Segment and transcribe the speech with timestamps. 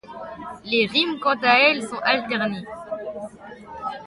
[0.65, 2.65] Les rimes, quant à elles, sont alternées.